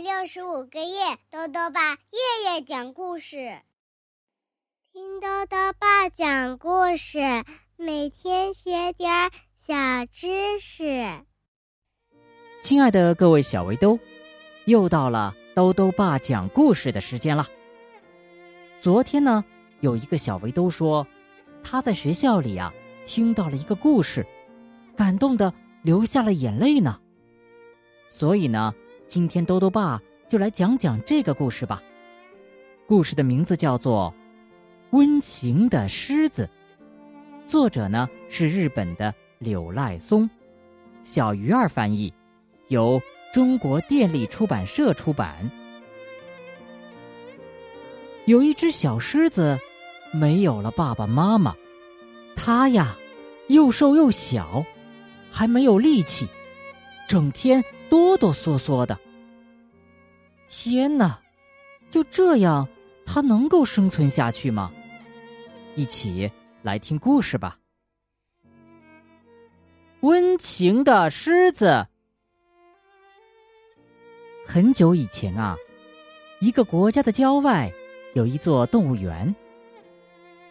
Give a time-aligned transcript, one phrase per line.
[0.00, 3.58] 六十五个夜，豆豆爸夜夜讲故事，
[4.92, 7.18] 听豆豆爸讲故事，
[7.76, 9.10] 每天学点
[9.56, 9.74] 小
[10.12, 11.24] 知识。
[12.62, 13.98] 亲爱的各位小围兜，
[14.66, 17.44] 又到了豆豆爸讲故事的时间了。
[18.80, 19.44] 昨天呢，
[19.80, 21.04] 有一个小围兜说，
[21.64, 22.72] 他在学校里啊
[23.04, 24.24] 听到了一个故事，
[24.96, 27.00] 感动的流下了眼泪呢。
[28.06, 28.72] 所以呢。
[29.08, 31.82] 今天兜兜爸就来讲讲这个故事吧。
[32.86, 34.14] 故事的名字叫做
[34.96, 36.48] 《温情的狮子》，
[37.50, 40.28] 作者呢是日本的柳赖松，
[41.04, 42.12] 小鱼儿翻译，
[42.68, 43.00] 由
[43.32, 45.50] 中国电力出版社出版。
[48.26, 49.58] 有一只小狮子，
[50.12, 51.56] 没有了爸爸妈妈，
[52.36, 52.94] 它呀
[53.46, 54.62] 又瘦又小，
[55.30, 56.28] 还没有力气，
[57.08, 57.64] 整天。
[57.90, 58.98] 哆哆嗦嗦的，
[60.48, 61.18] 天哪！
[61.90, 62.68] 就这样，
[63.06, 64.70] 它能够生存下去吗？
[65.74, 66.30] 一起
[66.62, 67.58] 来听故事吧。
[70.00, 71.86] 温情的狮子。
[74.44, 75.56] 很久以前啊，
[76.40, 77.72] 一个国家的郊外
[78.14, 79.34] 有一座动物园。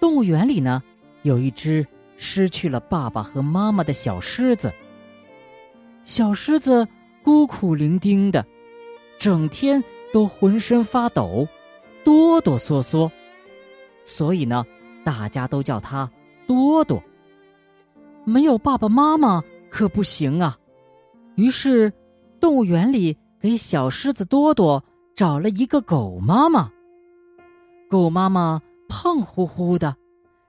[0.00, 0.82] 动物园里呢，
[1.22, 1.84] 有一只
[2.16, 4.72] 失去了爸爸和妈妈的小狮子。
[6.04, 6.86] 小狮子。
[7.24, 8.44] 孤苦伶仃的，
[9.18, 11.48] 整天都浑身发抖，
[12.04, 13.10] 哆哆嗦嗦，
[14.04, 14.62] 所以呢，
[15.02, 16.10] 大家都叫他
[16.46, 17.02] 多多。
[18.24, 20.58] 没有爸爸妈妈可不行啊，
[21.36, 21.90] 于是，
[22.38, 24.84] 动物园里给小狮子多多
[25.16, 26.70] 找了一个狗妈妈。
[27.88, 29.96] 狗妈妈胖乎乎的，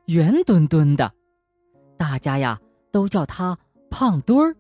[0.07, 1.09] 圆墩墩的，
[1.97, 2.59] 大家呀
[2.91, 3.57] 都叫它
[3.89, 4.55] 胖墩儿。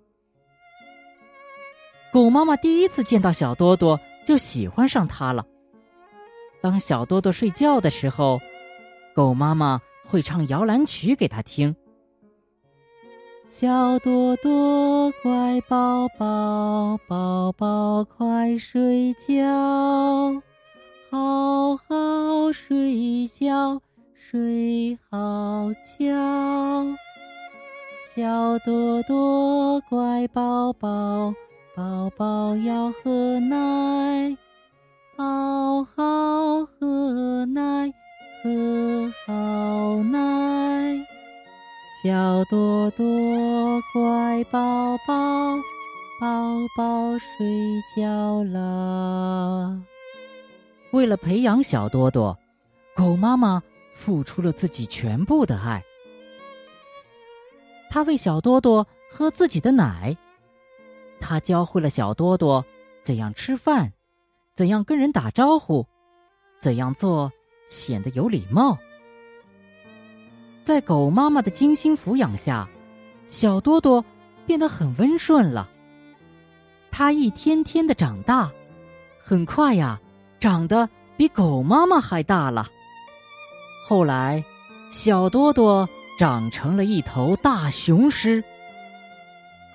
[2.15, 5.45] 狗妈妈第一次见到小多多，就喜欢上它了。
[6.61, 8.39] 当小多多睡觉的时候，
[9.13, 11.75] 狗妈妈会唱摇篮曲给他听。
[13.45, 20.41] 小多多乖宝宝，宝宝快睡觉，
[21.11, 23.77] 好好睡觉，
[24.15, 26.15] 睡好觉。
[28.15, 31.33] 小多多乖宝宝。
[31.75, 34.37] 宝宝要喝奶，
[35.17, 37.93] 好好喝奶，
[38.41, 41.05] 喝好奶。
[42.01, 43.05] 小多多
[43.91, 45.57] 乖宝宝，
[46.21, 47.45] 宝宝睡
[47.97, 49.77] 觉了。
[50.91, 52.37] 为了培养小多多，
[52.95, 53.61] 狗妈妈
[53.93, 55.83] 付出了自己全部的爱。
[57.89, 60.15] 她喂小多多喝自己的奶。
[61.27, 62.63] 他教会了小多多
[63.01, 63.91] 怎样吃饭，
[64.53, 65.83] 怎样跟人打招呼，
[66.59, 67.31] 怎样做
[67.67, 68.77] 显得有礼貌。
[70.63, 72.69] 在狗妈妈的精心抚养下，
[73.27, 74.05] 小多多
[74.45, 75.67] 变得很温顺了。
[76.91, 78.51] 他一天天的长大，
[79.17, 79.99] 很快呀，
[80.39, 80.87] 长得
[81.17, 82.67] 比狗妈妈还大了。
[83.87, 84.45] 后来，
[84.91, 88.43] 小多多长成了一头大雄狮。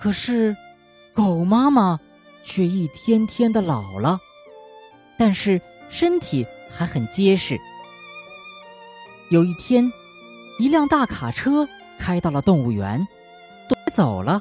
[0.00, 0.56] 可是。
[1.20, 2.00] 狗妈妈
[2.42, 4.18] 却一天天的老了，
[5.18, 5.60] 但是
[5.90, 7.58] 身体还很结实。
[9.30, 9.92] 有一天，
[10.58, 13.06] 一辆大卡车开到了动物园，
[13.68, 14.40] 多走了。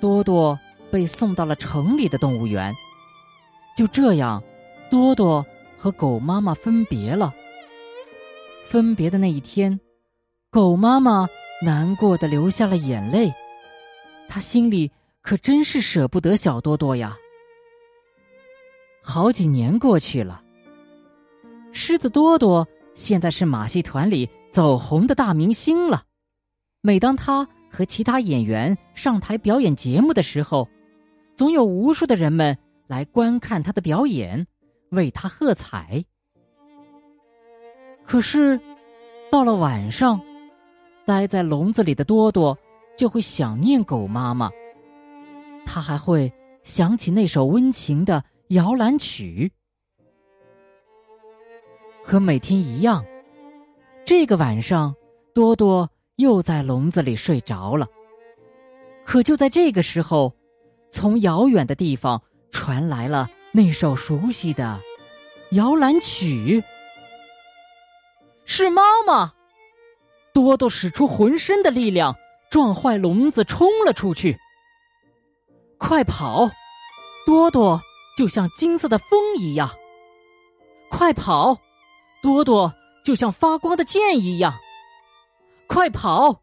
[0.00, 0.58] 多多
[0.90, 2.74] 被送到了城里的动物园。
[3.76, 4.42] 就这样，
[4.90, 5.44] 多多
[5.76, 7.30] 和狗妈妈分别了。
[8.64, 9.78] 分别的那一天，
[10.50, 11.28] 狗妈妈
[11.62, 13.30] 难过的流下了眼泪，
[14.30, 14.90] 她心里。
[15.22, 17.16] 可真是舍不得小多多呀！
[19.00, 20.42] 好几年过去了，
[21.72, 26.02] 狮子多多现在是马戏团里走红的大明星了。
[26.80, 30.68] 每当他和其他演员上台表演节目的时候，
[31.36, 32.58] 总有无数的人们
[32.88, 34.44] 来观看他的表演，
[34.90, 36.04] 为他喝彩。
[38.04, 38.60] 可是，
[39.30, 40.20] 到了晚上，
[41.06, 42.58] 待在笼子里的多多
[42.96, 44.50] 就会想念狗妈妈。
[45.64, 46.32] 他还会
[46.64, 49.50] 想起那首温情的摇篮曲，
[52.04, 53.04] 和每天一样，
[54.04, 54.94] 这个晚上，
[55.34, 57.86] 多多又在笼子里睡着了。
[59.04, 60.34] 可就在这个时候，
[60.90, 64.80] 从遥远的地方传来了那首熟悉的
[65.52, 66.62] 摇篮曲，
[68.44, 69.32] 是妈妈。
[70.34, 72.16] 多多使出浑身的力量，
[72.50, 74.38] 撞坏笼子，冲了出去。
[75.84, 76.48] 快跑！
[77.26, 77.82] 多多
[78.16, 79.68] 就像金色的风一样。
[80.88, 81.58] 快跑，
[82.22, 82.72] 多多
[83.04, 84.54] 就像发光的箭一样。
[85.66, 86.42] 快跑，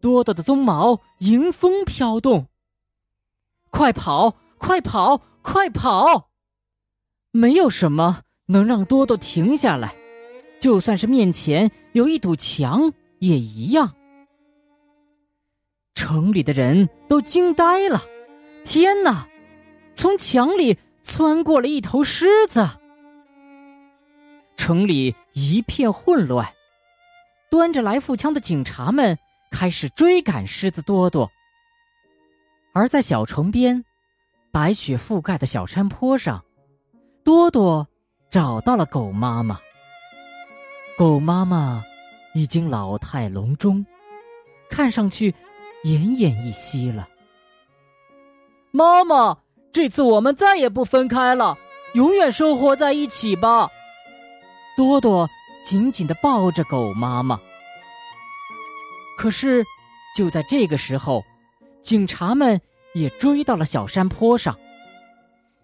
[0.00, 2.46] 多多的鬃毛迎风飘动。
[3.70, 6.30] 快跑，快跑，快跑！
[7.32, 9.96] 没有什么能让多多停下来，
[10.60, 13.92] 就算是面前有一堵墙也一样。
[15.94, 18.00] 城里的人都惊呆了，
[18.64, 19.28] 天哪！
[19.94, 22.68] 从墙里窜过了一头狮子。
[24.56, 26.52] 城里一片混乱，
[27.50, 29.16] 端着来复枪的警察们
[29.50, 31.30] 开始追赶狮子多多。
[32.72, 33.84] 而在小城边，
[34.50, 36.42] 白雪覆盖的小山坡上，
[37.22, 37.86] 多多
[38.30, 39.60] 找到了狗妈妈。
[40.96, 41.84] 狗妈妈
[42.34, 43.84] 已经老态龙钟，
[44.68, 45.30] 看上去
[45.84, 47.08] 奄奄一息了。
[48.76, 49.38] 妈妈，
[49.70, 51.56] 这次我们再也不分开了，
[51.92, 53.70] 永远生活在一起吧。
[54.76, 55.30] 多多
[55.62, 57.40] 紧紧的抱着狗妈妈。
[59.16, 59.64] 可是，
[60.16, 61.22] 就在这个时候，
[61.84, 62.60] 警察们
[62.94, 64.58] 也追到了小山坡上。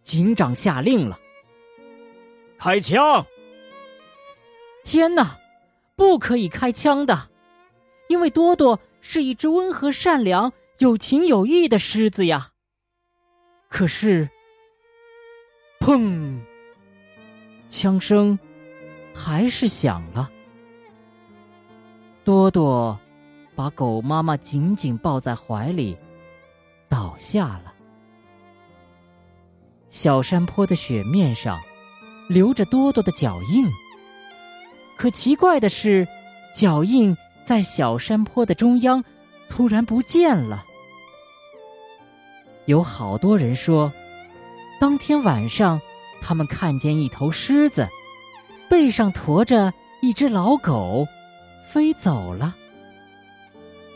[0.04, 1.18] 警长下令了
[2.60, 3.26] ：“开枪！”
[4.86, 5.36] 天哪，
[5.96, 7.28] 不可以开枪的，
[8.06, 12.50] 因为多多是一只温和、善良、有情有义的狮子呀。
[13.70, 14.28] 可是，
[15.80, 16.38] 砰！
[17.70, 18.38] 枪声。
[19.12, 20.30] 还是响了。
[22.24, 22.98] 多多
[23.56, 25.98] 把狗妈妈紧紧抱在怀里，
[26.88, 27.74] 倒下了。
[29.88, 31.58] 小山坡的雪面上
[32.28, 33.66] 留着多多的脚印。
[34.96, 36.06] 可奇怪的是，
[36.54, 37.14] 脚印
[37.44, 39.04] 在小山坡的中央
[39.48, 40.64] 突然不见了。
[42.70, 43.92] 有好多人说，
[44.78, 45.80] 当天晚上
[46.22, 47.88] 他们看见一头狮子。
[48.68, 51.04] 背上驮着一只老狗，
[51.68, 52.54] 飞走了。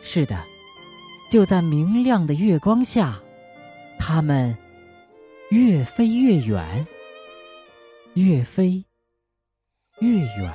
[0.02, 0.44] 是的，
[1.30, 3.22] 就在明亮的月光下，
[3.96, 4.56] 它们
[5.50, 6.84] 越飞越远，
[8.14, 8.84] 越飞
[10.00, 10.52] 越远。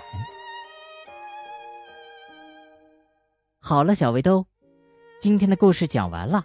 [3.61, 4.45] 好了，小围兜，
[5.21, 6.43] 今天的故事讲完了。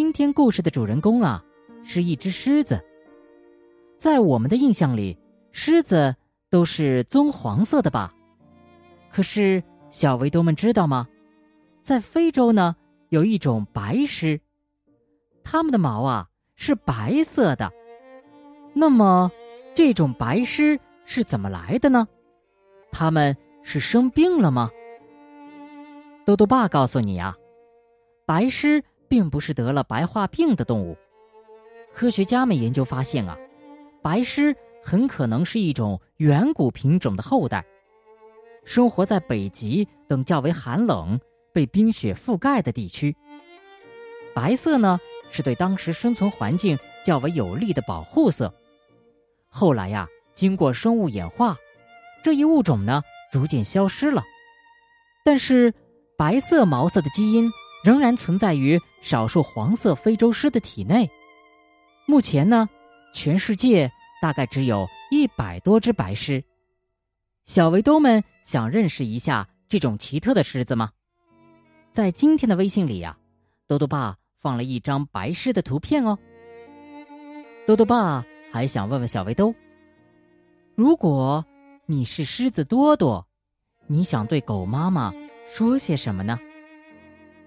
[0.00, 1.44] 今天故事的主人公啊，
[1.84, 2.82] 是一只狮子，
[3.98, 5.18] 在我们的印象里。
[5.52, 6.16] 狮子
[6.48, 8.10] 都是棕黄色的吧？
[9.10, 11.06] 可是小围兜们知道吗？
[11.82, 12.74] 在非洲呢，
[13.10, 14.40] 有一种白狮，
[15.44, 16.26] 它们的毛啊
[16.56, 17.70] 是白色的。
[18.72, 19.30] 那么，
[19.74, 22.08] 这种白狮是怎么来的呢？
[22.90, 24.70] 它们是生病了吗？
[26.24, 27.36] 豆豆爸告诉你啊，
[28.24, 30.96] 白狮并不是得了白化病的动物。
[31.92, 33.36] 科学家们研究发现啊，
[34.00, 34.56] 白狮。
[34.82, 37.62] 很可能是一种远古品种的后代，
[38.64, 41.20] 生活在北极等较为寒冷、
[41.52, 43.14] 被冰雪覆盖的地区。
[44.34, 44.98] 白色呢，
[45.30, 48.50] 是对当时生存环境较为有利的保护色。
[49.50, 51.54] 后来呀，经过生物演化，
[52.24, 54.22] 这一物种呢逐渐消失了。
[55.22, 55.74] 但是，
[56.16, 57.52] 白色毛色的基因
[57.84, 61.08] 仍然存在于少数黄色非洲狮的体内。
[62.06, 62.68] 目前呢，
[63.14, 63.90] 全世界。
[64.22, 66.44] 大概只有一百多只白狮，
[67.46, 70.90] 小围兜们想认识一下这种奇特的狮子吗？
[71.90, 73.16] 在今天的微信里呀，
[73.66, 76.18] 多多爸放了一张白狮的图片哦。
[77.66, 78.22] 多多爸
[78.52, 79.54] 还想问问小围兜：
[80.74, 81.42] 如果
[81.86, 83.26] 你是狮子多多，
[83.86, 85.10] 你想对狗妈妈
[85.48, 86.38] 说些什么呢？